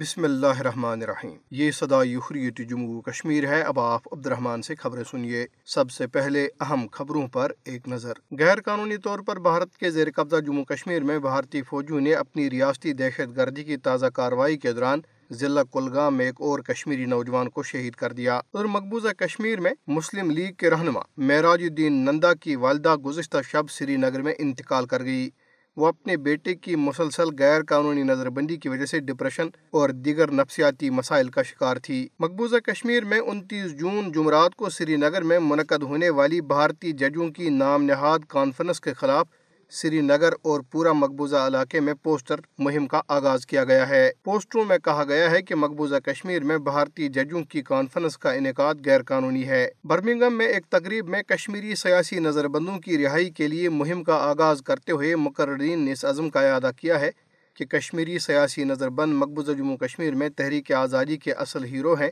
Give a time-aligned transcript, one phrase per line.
[0.00, 4.74] بسم اللہ الرحمن الرحیم۔ یہ صدا یخریت جموں کشمیر ہے۔ اب آپ عبد الرحمن سے
[4.74, 9.76] خبریں سنیے۔ سب سے پہلے اہم خبروں پر ایک نظر۔ غیر قانونی طور پر بھارت
[9.76, 14.06] کے زیر قبضہ جموں کشمیر میں بھارتی فوجیوں نے اپنی ریاستی دہشت گردی کی تازہ
[14.06, 15.00] کارروائی کے دوران
[15.30, 19.72] ضلع کلگام میں ایک اور کشمیری نوجوان کو شہید کر دیا۔ اور مقبوضہ کشمیر میں
[19.86, 24.86] مسلم لیگ کے رہنما، معراج الدین نندا کی والدہ گزشتہ شب سری نگر میں انتقال
[24.86, 25.30] کر گئی۔
[25.76, 30.30] وہ اپنے بیٹے کی مسلسل غیر قانونی نظر بندی کی وجہ سے ڈپریشن اور دیگر
[30.30, 35.38] نفسیاتی مسائل کا شکار تھی۔ مقبوضہ کشمیر میں انتیس جون جمعرات کو سری نگر میں
[35.38, 39.26] منعقد ہونے والی بھارتی ججوں کی نام نہاد کانفرنس کے خلاف
[39.72, 44.64] سری نگر اور پورا مقبوضہ علاقے میں پوسٹر مہم کا آغاز کیا گیا ہے۔ پوسٹروں
[44.64, 49.02] میں کہا گیا ہے کہ مقبوضہ کشمیر میں بھارتی ججوں کی کانفرنس کا انعقاد غیر
[49.02, 53.68] قانونی ہے۔ برمنگم میں ایک تقریب میں کشمیری سیاسی نظر بندوں کی رہائی کے لیے
[53.68, 57.10] مہم کا آغاز کرتے ہوئے مقررین نے اس عزم کا اعادہ کیا ہے
[57.54, 62.10] کہ کشمیری سیاسی نظر بند مقبوضہ جموں کشمیر میں تحریک آزادی کے اصل ہیرو ہیں۔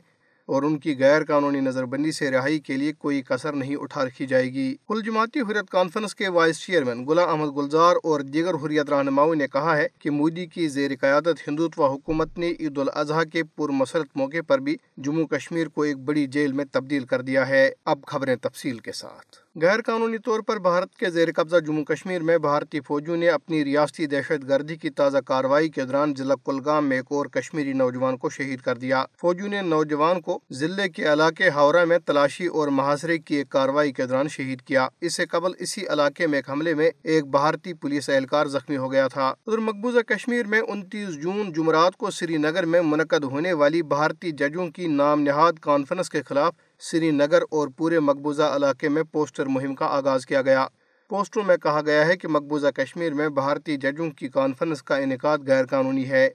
[0.51, 4.05] اور ان کی غیر قانونی نظر بندی سے رہائی کے لیے کوئی کثر نہیں اٹھا
[4.05, 8.53] رکھی جائے گی۔ کل جماعتی حریت کانفرنس کے وائس چیئرمین غلام احمد گلزار اور دیگر
[8.53, 13.23] حریت رہنماؤں نے کہا ہے کہ مودی کی زیر قیادت ہندوتوا حکومت نے عید الاضحیٰ
[13.33, 17.47] کے پرمسرت موقع پر بھی جموں کشمیر کو ایک بڑی جیل میں تبدیل کر دیا
[17.47, 21.83] ہے۔ اب خبریں تفصیل کے ساتھ۔ غیر قانونی طور پر بھارت کے زیر قبضہ جموں
[21.83, 26.33] کشمیر میں بھارتی فوجیوں نے اپنی ریاستی دہشت گردی کی تازہ کارروائی کے دوران ضلع
[26.45, 30.87] کلگام میں ایک اور کشمیری نوجوان کو شہید کر دیا۔ فوجیوں نے نوجوان کو ضلع
[30.87, 35.15] کے علاقے ہاورا میں تلاشی اور محاصرے کی ایک کارروائی کے دوران شہید کیا۔ اس
[35.15, 39.07] سے قبل اسی علاقے میں ایک حملے میں ایک بھارتی پولیس اہلکار زخمی ہو گیا
[39.07, 43.81] تھا۔ ادھر مقبوضہ کشمیر میں انتیس جون جمعرات کو سری نگر میں منعقد ہونے والی
[43.81, 49.03] بھارتی ججوں کی نام نہاد کانفرنس کے خلاف سری نگر اور پورے مقبوضہ علاقے میں
[49.03, 50.67] پوسٹر مہم کا آغاز کیا گیا۔
[51.09, 55.37] پوسٹروں میں کہا گیا ہے کہ مقبوضہ کشمیر میں بھارتی ججوں کی کانفرنس کا انعقاد
[55.47, 56.29] غیر قانونی ہے۔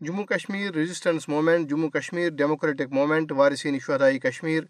[0.00, 4.62] Jammu Kashmir resistance movement Jammu Kashmir democratic movement وارثین شہدائی Kashmir,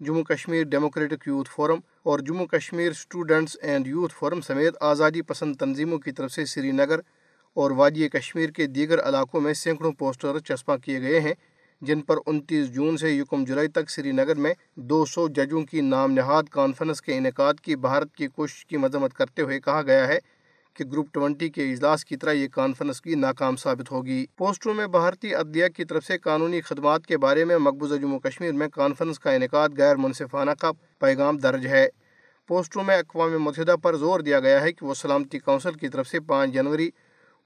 [0.00, 5.56] Jammu Kashmir democratic youth forum اور Jammu Kashmir students and youth forum سمیت آزادی پسند
[5.56, 6.98] تنظیموں کی طرف سے سری نگر
[7.54, 11.34] اور وادی کشمیر کے دیگر علاقوں میں سینکڑوں پوسٹر چسپاں کیے گئے ہیں۔
[11.80, 15.80] جن پر انتیس جون سے یکم جولائی تک سری نگر میں دو سو ججوں کی
[15.80, 20.08] نام نہاد کانفرنس کے انعقاد کی بھارت کی کوشش کی مذمت کرتے ہوئے کہا گیا
[20.08, 20.18] ہے
[20.74, 24.86] کہ گروپ ٹوینٹی کے اجلاس کی طرح یہ کانفرنس کی ناکام ثابت ہوگی۔ پوسٹروں میں
[24.86, 29.18] بھارتی عدلیہ کی طرف سے قانونی خدمات کے بارے میں مقبوضہ جموں کشمیر میں کانفرنس
[29.18, 31.88] کا انعقاد غیر منصفانہ کا پیغام درج ہے۔
[32.48, 36.08] پوسٹروں میں اقوام متحدہ پر زور دیا گیا ہے کہ وہ سلامتی کونسل کی طرف
[36.08, 36.90] سے پانچ جنوری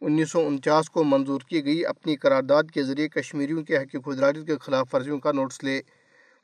[0.01, 4.47] انیس سو انچاس کو منظور کی گئی، اپنی قرارداد کے ذریعے کشمیریوں کے حق خدراجت
[4.47, 5.81] کے خلاف ورزیوں کا نوٹس لے۔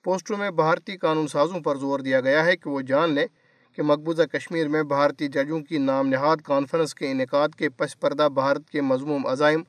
[0.05, 3.27] پوسٹروں میں بھارتی قانون سازوں پر زور دیا گیا ہے کہ وہ جان لیں
[3.72, 8.28] کہ مقبوضہ کشمیر میں بھارتی ججوں کی نام نہاد کانفرنس کے انعقاد کے پس پردہ
[8.34, 9.62] بھارت کے مضموم عزائم،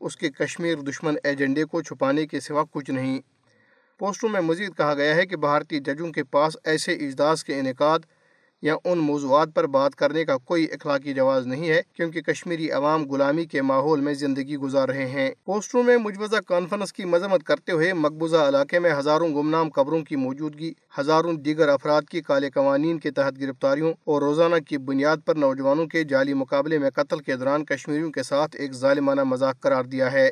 [0.00, 3.20] اس کے کشمیر دشمن ایجنڈے کو چھپانے کے سوا کچھ نہیں۔
[3.98, 7.98] پوسٹروں میں مزید کہا گیا ہے کہ بھارتی ججوں کے پاس ایسے اجلاس کے انعقاد
[8.62, 13.10] یا ان موضوعات پر بات کرنے کا کوئی اخلاقی جواز نہیں ہے، کیونکہ کشمیری عوام
[13.10, 17.72] غلامی کے ماحول میں زندگی گزار رہے ہیں۔ پوسٹروں میں مجوزہ کانفرنس کی مذمت کرتے
[17.72, 22.98] ہوئے مقبوضہ علاقے میں ہزاروں گمنام قبروں کی موجودگی، ہزاروں دیگر افراد کی کالے قوانین
[22.98, 27.36] کے تحت گرفتاریوں اور روزانہ کی بنیاد پر نوجوانوں کے جعلی مقابلے میں قتل کے
[27.36, 30.30] دوران کشمیریوں کے ساتھ ایک ظالمانہ مذاق قرار دیا ہے۔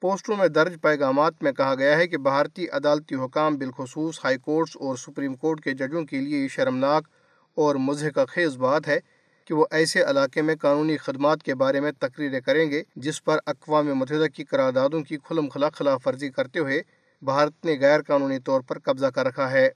[0.00, 4.76] پوسٹروں میں درج پیغامات میں کہا گیا ہے کہ بھارتی عدالتی حکام بالخصوص ہائی کورٹس
[4.76, 7.08] اور سپریم کورٹ کے ججوں کے لیے یہ شرمناک
[7.54, 8.98] اور مضحکہ خیز بات ہے
[9.44, 13.38] کہ وہ ایسے علاقے میں قانونی خدمات کے بارے میں تقریریں کریں گے جس پر
[13.46, 16.82] اقوام متحدہ کی قراردادوں کی کھلم کھلا خلاف ورزی کرتے ہوئے
[17.22, 19.68] بھارت نے غیر قانونی طور پر قبضہ کر رکھا ہے۔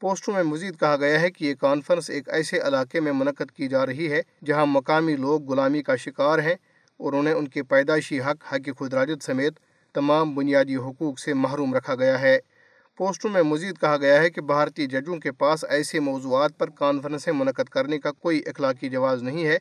[0.00, 3.68] پوسٹوں میں مزید کہا گیا ہے کہ یہ کانفرنس ایک ایسے علاقے میں منعقد کی
[3.68, 6.54] جا رہی ہے جہاں مقامی لوگ غلامی کا شکار ہیں
[6.96, 9.52] اور انہیں ان کے پیدائشی حق حق خدراجت سمیت
[9.94, 12.38] تمام بنیادی حقوق سے محروم رکھا گیا ہے۔
[13.02, 17.32] پوسٹوں میں مزید کہا گیا ہے کہ بھارتی ججوں کے پاس ایسے موضوعات پر کانفرنسیں
[17.32, 19.56] منعقد کرنے کا کوئی اخلاقی جواز نہیں ہے،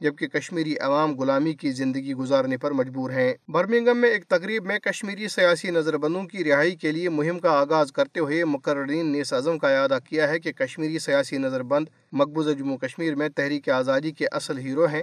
[0.00, 4.78] جبکہ کشمیری عوام غلامی کی زندگی گزارنے پر مجبور ہیں۔ برمنگم میں ایک تقریب میں
[4.78, 9.20] کشمیری سیاسی نظر بندوں کی رہائی کے لیے مہم کا آغاز کرتے ہوئے مقررین نے
[9.20, 13.28] اس عزم کا اعادہ کیا ہے کہ کشمیری سیاسی نظر بند مقبوضہ جموں کشمیر میں
[13.28, 15.02] تحریک آزادی کے اصل ہیرو ہیں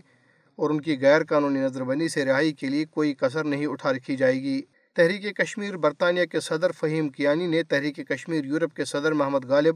[0.60, 3.94] اور ان کی غیر قانونی نظر بندی سے رہائی کے لیے کوئی کثر نہیں اٹھا
[3.94, 4.62] رکھی جائے گی۔
[4.98, 9.76] تحریک کشمیر برطانیہ کے صدر فہیم کیانی نے تحریک کشمیر یورپ کے صدر محمد غالب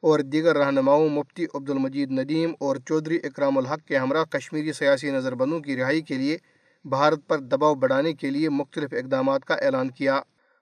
[0.00, 5.10] اور دیگر رہنماؤں مفتی عبد المجید ندیم اور چودھری اکرام الحق کے ہمراہ کشمیری سیاسی
[5.10, 6.36] نظر بندوں کی رہائی کے لیے
[6.84, 10.20] بھارت پر دباؤ بڑھانے کے لیے مختلف اقدامات کا اعلان کیا۔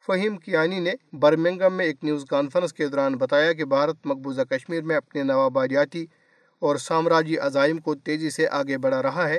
[0.08, 4.82] فہیم کیانی نے برمنگم میں ایک نیوز کانفرنس کے دوران بتایا کہ بھارت مقبوضہ کشمیر
[4.82, 6.06] میں اپنے نوآبادیاتی
[6.62, 9.38] اور سامراجی عزائم کو تیزی سے آگے بڑھا رہا ہے۔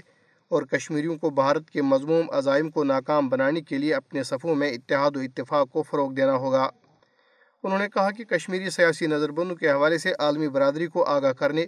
[0.51, 4.69] اور کشمیریوں کو بھارت کے مضموم عزائم کو ناکام بنانے کے لیے اپنے صفوں میں
[4.69, 6.69] اتحاد و اتفاق کو فروغ دینا ہوگا۔
[7.63, 11.31] انہوں نے کہا کہ کشمیری سیاسی نظر بندوں کے حوالے سے عالمی برادری کو آگاہ
[11.31, 11.65] کرنے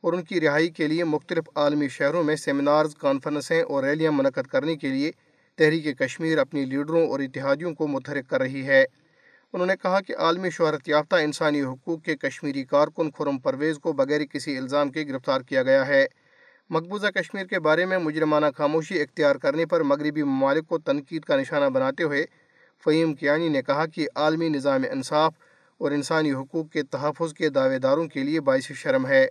[0.00, 4.46] اور ان کی رہائی کے لیے مختلف عالمی شہروں میں سیمینارز کانفرنسیں اور ریلیاں منعقد
[4.46, 5.10] کرنے کے لیے
[5.58, 8.84] تحریک کشمیر اپنی لیڈروں اور اتحادیوں کو متحرک کر رہی ہے۔
[9.52, 13.92] انہوں نے کہا کہ عالمی شہرت یافتہ انسانی حقوق کے کشمیری کارکن خرم پرویز کو
[13.92, 16.06] بغیر کسی الزام کے گرفتار کیا گیا ہے۔
[16.70, 21.36] مقبوضہ کشمیر کے بارے میں مجرمانہ خاموشی اختیار کرنے پر مغربی ممالک کو تنقید کا
[21.36, 22.26] نشانہ بناتے ہوئے
[22.84, 25.32] فہیم کیانی نے کہا کہ عالمی نظام انصاف
[25.78, 29.28] اور انسانی حقوق کے تحفظ کے دعوے داروں کے لیے باعث شرم ہے۔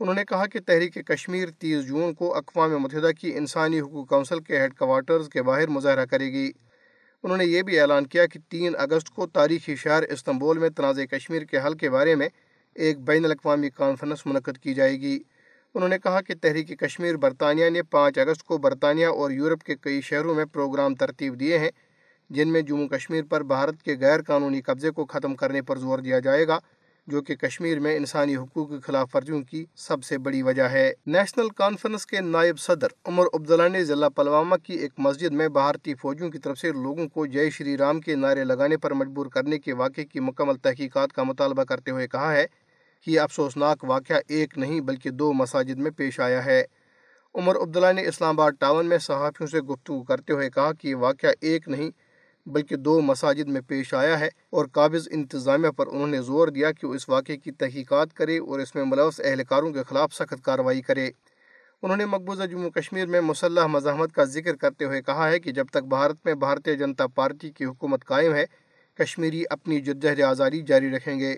[0.00, 4.40] انہوں نے کہا کہ تحریک کشمیر تیس جون کو اقوام متحدہ کی انسانی حقوق کونسل
[4.40, 6.50] کے ہیڈ کوارٹرز کے باہر مظاہرہ کرے گی۔
[7.22, 11.04] انہوں نے یہ بھی اعلان کیا کہ تین اگست کو تاریخی شہر استنبول میں تنازع
[11.04, 12.28] کشمیر کے حل کے بارے میں
[12.74, 15.18] ایک بین الاقوامی کانفرنس منعقد کی جائے گی۔
[15.78, 19.74] انہوں نے کہا کہ تحریک کشمیر برطانیہ نے پانچ اگست کو برطانیہ اور یورپ کے
[19.76, 21.70] کئی شہروں میں پروگرام ترتیب دیے ہیں،
[22.30, 25.98] جن میں جموں کشمیر پر بھارت کے غیر قانونی قبضے کو ختم کرنے پر زور
[25.98, 26.58] دیا جائے گا،
[27.06, 30.92] جو کہ کشمیر میں انسانی حقوق کی خلاف ورزیوں کی سب سے بڑی وجہ ہے۔
[31.06, 35.94] نیشنل کانفرنس کے نائب صدر عمر عبداللہ نے ضلع پلوامہ کی ایک مسجد میں بھارتی
[35.94, 39.58] فوجیوں کی طرف سے لوگوں کو جے شری رام کے نعرے لگانے پر مجبور کرنے
[39.58, 42.46] کے واقعے کی مکمل تحقیقات کا مطالبہ کرتے ہوئے کہا ہے
[43.06, 46.64] یہ افسوسناک واقعہ ایک نہیں بلکہ دو مساجد میں پیش آیا ہے۔
[47.34, 50.94] عمر عبداللہ نے اسلام آباد ٹاؤن میں صحافیوں سے گفتگو کرتے ہوئے کہا کہ یہ
[50.94, 51.90] واقعہ ایک نہیں
[52.46, 56.72] بلکہ دو مساجد میں پیش آیا ہے اور قابض انتظامیہ پر انہوں نے زور دیا
[56.72, 60.44] کہ وہ اس واقعے کی تحقیقات کرے اور اس میں ملوث اہلکاروں کے خلاف سخت
[60.44, 61.10] کارروائی کرے۔
[61.82, 65.52] انہوں نے مقبوضہ جموں کشمیر میں مسلح مزاحمت کا ذکر کرتے ہوئے کہا ہے کہ
[65.52, 68.44] جب تک بھارت میں بھارتیہ جنتا پارٹی کی حکومت قائم ہے،
[68.94, 71.36] کشمیری اپنی جدہد آزادی جاری رکھیں گے۔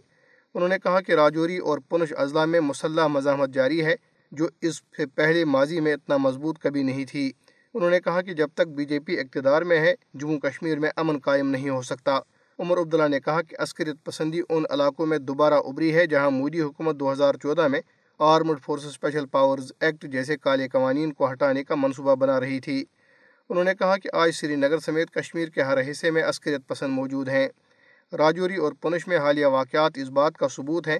[0.54, 3.94] انہوں نے کہا کہ راجوری اور پنش اضلاع میں مسلح مزاحمت جاری ہے،
[4.32, 7.32] جو اس سے پہلے ماضی میں اتنا مضبوط کبھی نہیں تھی۔
[7.74, 10.90] انہوں نے کہا کہ جب تک بی جے پی اقتدار میں ہے، جموں کشمیر میں
[10.96, 12.18] امن قائم نہیں ہو سکتا۔
[12.58, 16.60] عمر عبداللہ نے کہا کہ عسکریت پسندی ان علاقوں میں دوبارہ ابری ہے جہاں مودی
[16.60, 17.80] حکومت دو ہزار چودہ میں
[18.18, 22.84] armed force special powers act جیسے کالے قوانین کو ہٹانے کا منصوبہ بنا رہی تھی۔
[23.48, 26.92] انہوں نے کہا کہ آج سری نگر سمیت کشمیر کے ہر حصے میں عسکریت پسند
[26.92, 27.48] موجود ہیں۔
[28.12, 30.98] راجوری اور پنش میں حالیہ واقعات اس بات کا ثبوت ہیں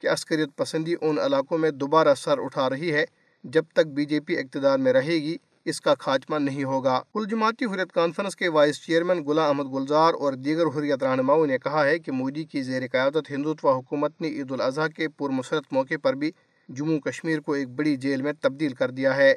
[0.00, 3.04] کہ عسکریت پسندی ان علاقوں میں دوبارہ سر اٹھا رہی ہے
[3.44, 7.24] جب تک بی جے پی اقتدار میں رہے گی، اس کا خاتمہ نہیں ہوگا۔ کل
[7.30, 11.84] جماعتی حریت کانفرنس کے وائس چیئرمین گلا احمد گلزار اور دیگر حریت رہنماؤں نے کہا
[11.84, 16.14] ہے کہ مودی کی زیر قیادت ہندوتوا حکومت نے عید الاضحیٰ کے پرمسرت موقع پر
[16.14, 16.30] بھی
[16.68, 19.34] جموں کشمیر کو ایک بڑی جیل میں تبدیل کر دیا ہے۔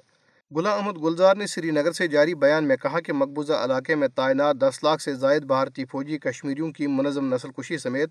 [0.56, 4.08] گلا احمد گلزار نے سری نگر سے جاری بیان میں کہا کہ مقبوضہ علاقے میں
[4.08, 8.10] تعینات دس لاکھ سے زائد بھارتی فوجی کشمیریوں کی منظم نسل کشی سمیت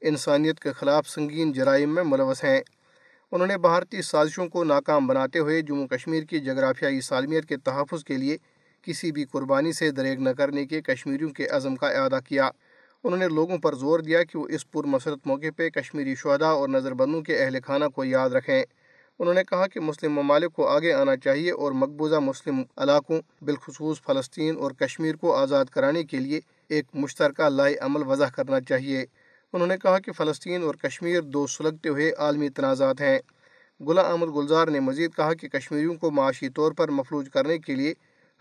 [0.00, 2.60] انسانیت کے خلاف سنگین جرائم میں ملوث ہیں۔
[3.32, 8.04] انہوں نے بھارتی سازشوں کو ناکام بناتے ہوئے جموں کشمیر کی جغرافیائی سالمیت کے تحفظ
[8.04, 8.36] کے لیے
[8.82, 12.50] کسی بھی قربانی سے دریگ نہ کرنے کے کشمیریوں کے عزم کا اعادہ کیا۔
[13.04, 16.48] انہوں نے لوگوں پر زور دیا کہ وہ اس پر مسرت موقع پہ کشمیری شہدا
[16.48, 18.62] اور نظر بندوں کے اہل خانہ کو یاد رکھیں۔
[19.22, 24.00] انہوں نے کہا کہ مسلم ممالک کو آگے آنا چاہیے اور مقبوضہ مسلم علاقوں، بالخصوص
[24.00, 29.04] فلسطین اور کشمیر کو آزاد کرانے کے لیے ایک مشترکہ لائے عمل وضع کرنا چاہیے۔
[29.52, 33.18] انہوں نے کہا کہ فلسطین اور کشمیر دو سلگتے ہوئے عالمی تنازعات ہیں۔
[33.88, 37.74] گلا احمد گلزار نے مزید کہا کہ کشمیریوں کو معاشی طور پر مفلوج کرنے کے
[37.74, 37.94] لیے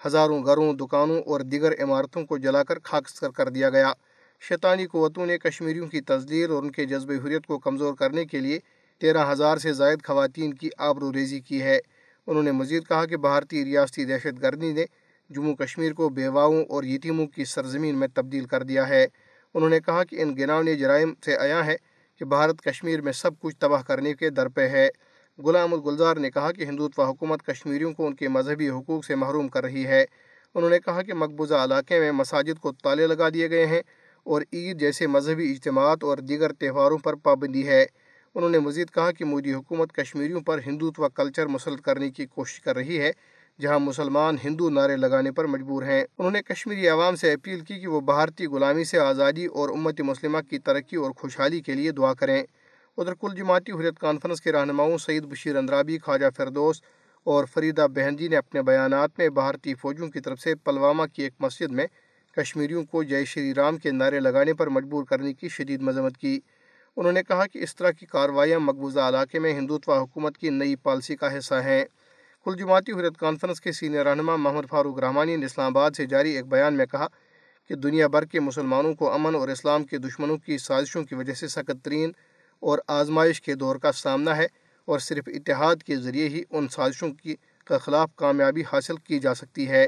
[0.05, 3.93] ہزاروں گھروں، دکانوں اور دیگر عمارتوں کو جلا کر خاکستر کر دیا گیا۔
[4.39, 8.39] شیطانی قوتوں نے کشمیریوں کی تزدیر اور ان کے جذب حریت کو کمزور کرنے کے
[8.39, 8.59] لیے
[9.01, 11.79] تیرہ ہزار سے زائد خواتین کی آبرو ریزی کی ہے۔
[12.27, 14.85] انہوں نے مزید کہا کہ بھارتی ریاستی دہشت گردی نے
[15.29, 19.05] جموں کشمیر کو بیواؤں اور یتیموں کی سرزمین میں تبدیل کر دیا ہے۔
[19.53, 21.75] انہوں نے کہا کہ ان گناونی جرائم سے آیا ہے
[22.19, 24.89] کہ بھارت کشمیر میں سب کچھ تباہ کرنے کے در پہ ہے۔
[25.37, 29.47] غلام الگلزار نے کہا کہ ہندوتوا حکومت کشمیریوں کو ان کے مذہبی حقوق سے محروم
[29.47, 30.05] کر رہی ہے۔
[30.55, 33.81] انہوں نے کہا کہ مقبوضہ علاقے میں مساجد کو تالے لگا دیے گئے ہیں
[34.23, 37.85] اور عید جیسے مذہبی اجتماعات اور دیگر تہواروں پر پابندی ہے۔
[38.35, 42.61] انہوں نے مزید کہا کہ مودی حکومت کشمیریوں پر ہندوتوا کلچر مسلط کرنے کی کوشش
[42.61, 43.11] کر رہی ہے،
[43.59, 47.79] جہاں مسلمان ہندو نعرے لگانے پر مجبور ہیں۔ انہوں نے کشمیری عوام سے اپیل کی
[47.79, 51.91] کہ وہ بھارتی غلامی سے آزادی اور امت مسلمہ کی ترقی اور خوشحالی کے لیے
[51.91, 52.43] دعا کریں۔
[52.97, 56.81] ادھر کل جماعتی حریت کانفرنس کے رہنماؤں سعید بشیر اندرابی، خواجہ فردوس
[57.25, 61.33] اور فریدہ بہنجی نے اپنے بیانات میں بھارتی فوجوں کی طرف سے پلوامہ کی ایک
[61.39, 61.85] مسجد میں
[62.37, 66.39] کشمیریوں کو جے شری رام کے نعرے لگانے پر مجبور کرنے کی شدید مذمت کی۔
[66.97, 70.75] انہوں نے کہا کہ اس طرح کی کارروائیاں مقبوضہ علاقے میں ہندوتوا حکومت کی نئی
[70.75, 71.85] پالسی کا حصہ ہیں۔
[72.45, 76.31] کل جماعتی حریت کانفرنس کے سینئر رہنما محمد فاروق رحمانی نے اسلام آباد سے جاری
[76.31, 77.07] ایک بیان میں کہا
[77.69, 81.33] کہ دنیا بھر کے مسلمانوں کو امن اور اسلام کے دشمنوں کی سازشوں کی وجہ
[81.33, 82.11] سے سخت ترین
[82.59, 84.47] اور آزمائش کے دور کا سامنا ہے
[84.85, 87.35] اور صرف اتحاد کے ذریعے ہی ان سازشوں کی
[87.67, 89.87] کے خلاف کامیابی حاصل کی جا سکتی ہے۔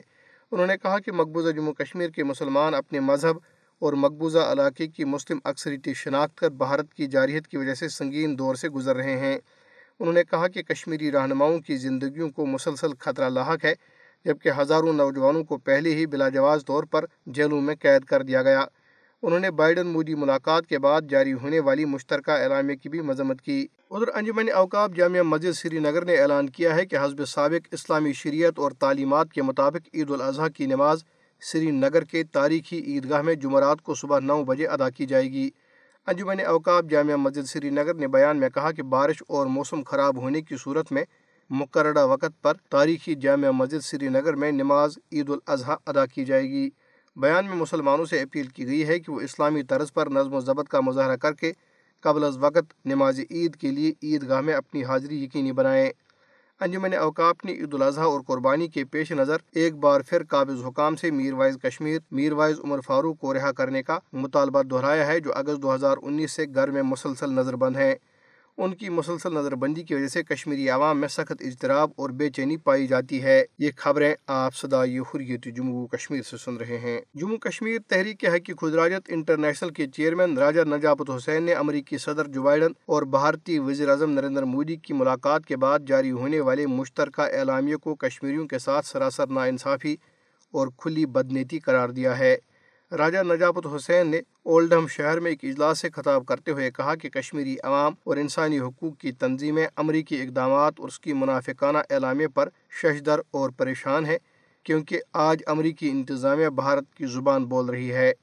[0.51, 3.37] انہوں نے کہا کہ مقبوضہ جموں کشمیر کے مسلمان اپنے مذہب
[3.83, 8.39] اور مقبوضہ علاقے کی مسلم اکثریتی شناخت کر بھارت کی جارحیت کی وجہ سے سنگین
[8.39, 9.37] دور سے گزر رہے ہیں۔
[9.99, 13.73] انہوں نے کہا کہ کشمیری رہنماؤں کی زندگیوں کو مسلسل خطرہ لاحق ہے،
[14.25, 18.43] جبکہ ہزاروں نوجوانوں کو پہلے ہی بلا جواز طور پر جیلوں میں قید کر دیا
[18.43, 18.65] گیا۔
[19.21, 23.41] انہوں نے بائیڈن مودی ملاقات کے بعد جاری ہونے والی مشترکہ اعلامیہ کی بھی مذمت
[23.41, 27.67] کی۔ ادھر، انجمن اوقاب جامعہ مسجد سری نگر نے اعلان کیا ہے کہ حزب سابق
[27.71, 31.03] اسلامی شریعت اور تعلیمات کے مطابق عید الاضحیٰ کی نماز
[31.51, 35.49] سری نگر کے تاریخی عیدگاہ میں جمعرات کو صبح نو بجے ادا کی جائے گی۔
[36.07, 39.47] ہاں جی، انجمن اوقاب جامعہ مسجد سری نگر نے بیان میں کہا کہ بارش اور
[39.47, 41.03] موسم خراب ہونے کی صورت میں
[41.49, 46.43] مقررہ وقت پر تاریخی جامعہ مسجد سری نگر میں نماز عید الاضحیٰ ادا کی جائے
[46.43, 46.69] گی۔
[47.15, 50.39] بیان میں مسلمانوں سے اپیل کی گئی ہے کہ وہ اسلامی طرز پر نظم و
[50.39, 51.51] ضبط کا مظاہرہ کر کے
[52.03, 55.89] قبل از وقت نماز عید کے لیے عید گاہ میں اپنی حاضری یقینی بنائیں۔
[56.63, 60.95] انجمن اوقاف نے عید الاضحیٰ اور قربانی کے پیش نظر ایک بار پھر قابض حکام
[60.95, 65.19] سے میر وائز کشمیر، میر وائز عمر فاروق کو رہا کرنے کا مطالبہ دہرایا ہے
[65.19, 67.95] جو اگست دو ہزار انیس سے گھر میں مسلسل نظر بند ہیں۔
[68.57, 72.29] ان کی مسلسل نظر بندی کی وجہ سے کشمیری عوام میں سخت اجتراب اور بے
[72.29, 77.01] چینی پائی جاتی ہے۔ یہ خبریں آپ صدائی حریت جموں کشمیر سے سن رہے ہیں۔
[77.13, 82.43] جموں کشمیر تحریک حق خدراجت انٹرنیشنل کے چیئرمین راجہ نجابت حسین نے امریکی صدر جو
[82.43, 87.21] بائیڈن اور بھارتی وزیر اعظم نریندر مودی کی ملاقات کے بعد جاری ہونے والے مشترکہ
[87.21, 89.95] اعلامیہ کو کشمیریوں کے ساتھ سراسر ناانصافی
[90.51, 92.35] اور کھلی بدنیتی قرار دیا ہے۔
[92.97, 97.09] راجہ نجابت حسین نے اولڈہم شہر میں ایک اجلاس سے خطاب کرتے ہوئے کہا کہ
[97.09, 102.49] کشمیری عوام اور انسانی حقوق کی تنظیمیں امریکی اقدامات اور اس کی منافقانہ اعلامیہ پر
[102.81, 104.17] ششدر اور پریشان ہیں
[104.63, 108.13] کیونکہ آج امریکی انتظامیہ بھارت کی زبان بول رہی ہے۔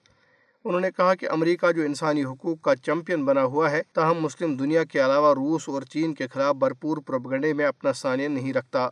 [0.64, 4.56] انہوں نے کہا کہ امریکہ جو انسانی حقوق کا چمپئن بنا ہوا ہے، تاہم مسلم
[4.56, 8.88] دنیا کے علاوہ روس اور چین کے خلاف بھرپور پروپگنڈے میں اپنا ثانیہ نہیں رکھتا۔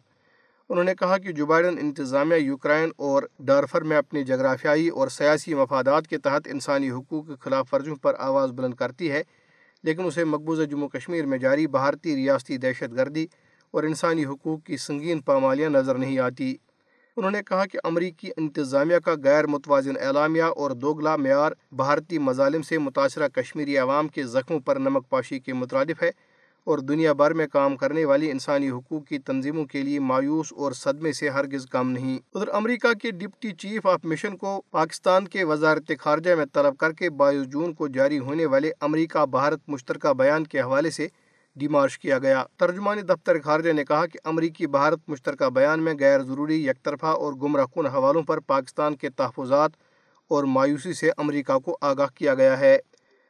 [0.70, 5.54] انہوں نے کہا کہ جو بائیڈن انتظامیہ یوکرائن اور ڈارفر میں اپنی جغرافیائی اور سیاسی
[5.54, 9.22] مفادات کے تحت انسانی حقوق کی خلاف ورزیوں پر آواز بلند کرتی ہے،
[9.82, 13.26] لیکن اسے مقبوضہ جموں کشمیر میں جاری بھارتی ریاستی دہشت گردی
[13.70, 16.56] اور انسانی حقوق کی سنگین پامالیاں نظر نہیں آتی۔
[17.16, 22.62] انہوں نے کہا کہ امریکی انتظامیہ کا غیر متوازن اعلامیہ اور دوگلا معیار بھارتی مظالم
[22.62, 26.10] سے متاثرہ کشمیری عوام کے زخموں پر نمک پاشی کے مترادف ہے۔
[26.68, 30.72] اور دنیا بھر میں کام کرنے والی انسانی حقوق کی تنظیموں کے لیے مایوس اور
[30.72, 35.44] صدمے سے ہرگز کم نہیں۔ ادھر امریکہ کے ڈپٹی چیف آف مشن کو پاکستان کے
[35.44, 40.12] وزارت خارجہ میں طلب کر کے بائیس جون کو جاری ہونے والے امریکہ بھارت مشترکہ
[40.12, 41.08] بیان کے حوالے سے
[41.56, 46.22] ڈیمارش کیا گیا۔ ترجمانی دفتر خارجہ نے کہا کہ امریکی بھارت مشترکہ بیان میں غیر
[46.22, 49.70] ضروری یک طرفہ اور گمراہ کن حوالوں پر پاکستان کے تحفظات
[50.28, 52.78] اور مایوسی سے امریکہ کو آگاہ کیا گیا ہے۔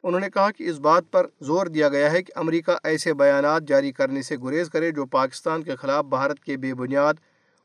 [0.02, 3.62] انہوں نے کہا کہ اس بات پر زور دیا گیا ہے کہ امریکہ ایسے بیانات
[3.68, 7.14] جاری کرنے سے گریز کرے جو پاکستان کے خلاف بھارت کے بے بنیاد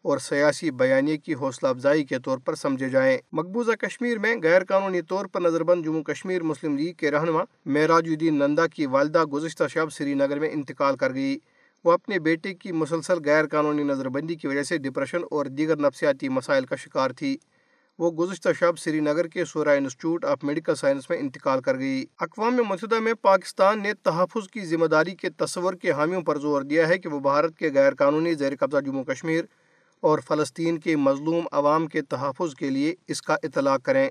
[0.01, 4.63] اور سیاسی بیانیے کی حوصلہ افزائی کے طور پر سمجھے جائیں۔ مقبوضہ کشمیر میں غیر
[4.63, 8.85] قانونی طور پر نظر بند جموں کشمیر مسلم لیگ کے رہنما معراج الدین نندا کی
[8.85, 11.37] والدہ گزشتہ شب سری نگر میں انتقال کر گئی۔
[11.85, 15.77] وہ اپنے بیٹے کی مسلسل غیر قانونی نظر بندی کی وجہ سے ڈپریشن اور دیگر
[15.77, 17.37] نفسیاتی مسائل کا شکار تھی۔
[17.99, 22.05] وہ گزشتہ شب سری نگر کے سورا انسٹیٹیوٹ آف میڈیکل سائنس میں انتقال کر گئی۔
[22.19, 26.61] اقوام متحدہ میں پاکستان نے تحفظ کی ذمہ داری کے تصور کے حامیوں پر زور
[26.61, 29.45] دیا ہے کہ وہ بھارت کے غیر قانونی زیر قبضہ جموں کشمیر
[29.99, 34.09] اور فلسطین کے مظلوم عوام کے تحفظ کے لیے اس کا اطلاق کریں۔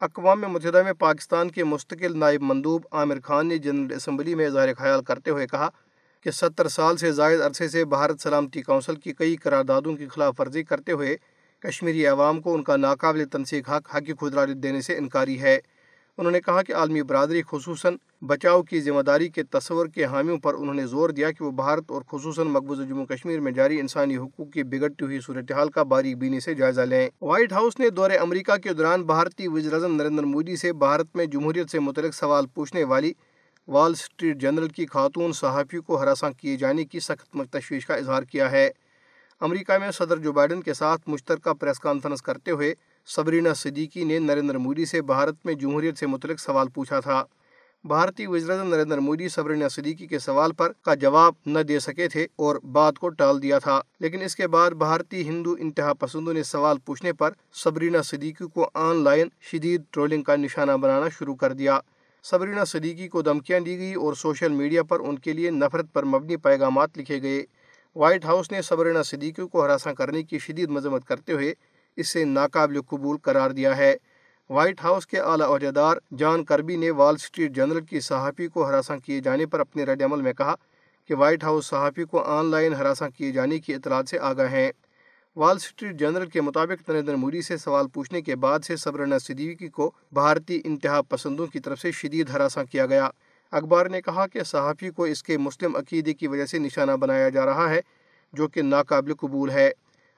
[0.00, 4.68] اقوام متحدہ میں پاکستان کے مستقل نائب مندوب عامر خان نے جنرل اسمبلی میں اظہار
[4.78, 5.68] خیال کرتے ہوئے کہا
[6.20, 10.34] کہ ستر سال سے زائد عرصے سے بھارت سلامتی کونسل کی کئی قراردادوں کی خلاف
[10.38, 11.16] ورزی کرتے ہوئے
[11.62, 15.58] کشمیری عوام کو ان کا ناقابل تنسیق حق، حقی خدراجت دینے سے انکاری ہے۔
[16.18, 20.38] انہوں نے کہا کہ عالمی برادری خصوصاً بچاؤ کی ذمہ داری کے تصور کے حامیوں
[20.38, 23.80] پر انہوں نے زور دیا کہ وہ بھارت اور خصوصاً مقبوضہ جموں کشمیر میں جاری
[23.80, 27.90] انسانی حقوق کی بگڑتی ہوئی صورتحال کا باریک بینی سے جائزہ لیں۔ وائٹ ہاؤس نے
[27.90, 32.14] دور امریکہ کے دوران بھارتی وزیر اعظم نریندر مودی سے بھارت میں جمہوریت سے متعلق
[32.14, 33.12] سوال پوچھنے والی
[33.68, 38.22] وال اسٹریٹ جنرل کی خاتون صحافی کو ہراساں کیے جانے کی سخت تشویش کا اظہار
[38.22, 38.70] کیا ہے۔
[39.42, 42.74] امریکہ میں صدر جو بائیڈن کے ساتھ مشترکہ پریس کانفرنس کرتے ہوئے
[43.06, 47.24] صبرینہ صدیقی نے نریندر مودی سے بھارت میں جمہوریت سے متعلق سوال پوچھا تھا۔
[47.84, 52.26] بھارتی وزیر نریندر مودی صبرینہ صدیقی کے سوال پر کا جواب نہ دے سکے تھے
[52.36, 56.42] اور بات کو ٹال دیا تھا۔ لیکن اس کے بعد بھارتی ہندو انتہا پسندوں نے
[56.42, 61.52] سوال پوچھنے پر صبرینہ صدیقی کو آن لائن شدید ٹرولنگ کا نشانہ بنانا شروع کر
[61.52, 61.78] دیا۔
[62.24, 66.02] صبرینہ صدیقی کو دھمکیاں دی گئی اور سوشل میڈیا پر ان کے لیے نفرت پر
[66.02, 67.42] مبنی پیغامات لکھے گئے۔
[67.96, 71.54] وائٹ ہاؤس نے صبرینہ صدیقی کو ہراساں کرنے کی شدید مذمت کرتے ہوئے
[71.96, 73.96] اسے ناقابل قبول قرار دیا ہے۔
[74.50, 78.96] وائٹ ہاؤس کے اعلیٰ عہدیدار جان کربی نے وال اسٹریٹ جنرل کی صحافی کو ہراساں
[78.96, 80.54] کیے جانے پر اپنے رد عمل میں کہا
[81.04, 84.72] کہ وائٹ ہاؤس صحافی کو آن لائن ہراساں کیے جانے کی اطلاعات سے آگاہ ہیں۔
[85.36, 89.68] وال اسٹریٹ جنرل کے مطابق نریندر مودی سے سوال پوچھنے کے بعد سے سبرنا صدیقی
[89.68, 93.08] کو بھارتی انتہا پسندوں کی طرف سے شدید ہراساں کیا گیا۔
[93.52, 97.28] اخبار نے کہا کہ صحافی کو اس کے مسلم عقیدے کی وجہ سے نشانہ بنایا
[97.28, 97.80] جا رہا ہے،
[98.32, 99.70] جو کہ ناقابل قبول ہے۔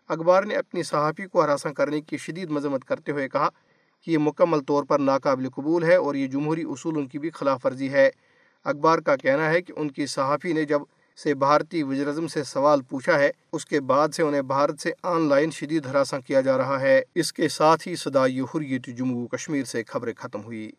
[0.08, 3.48] اخبار نے اپنی صحافی کو ہراساں کرنے کی شدید مذمت کرتے ہوئے کہا
[4.00, 7.66] کہ یہ مکمل طور پر ناقابل قبول ہے اور یہ جمہوری اصولوں کی بھی خلاف
[7.66, 8.10] ورزی ہے۔
[8.64, 10.80] اخبار کا کہنا ہے کہ ان کی صحافی نے جب
[11.22, 15.28] سے بھارتی وزیراعظم سے سوال پوچھا ہے، اس کے بعد سے انہیں بھارت سے آن
[15.28, 19.64] لائن شدید ہراساں کیا جا رہا ہے۔ اس کے ساتھ ہی صدائی حریت جموں کشمیر
[19.64, 20.70] سے خبریں ختم ہوئی